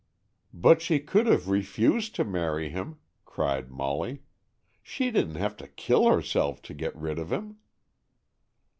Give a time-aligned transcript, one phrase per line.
[0.55, 4.23] "But she could have refused to marry him," cried Molly.
[4.81, 7.57] "She didn't have to kill herself to get rid of him."